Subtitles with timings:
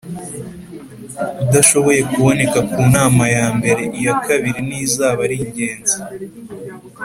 [1.43, 5.97] udashoboye kuboneka ku nama ya mbere iya kabiri ntizaba ari ingenzi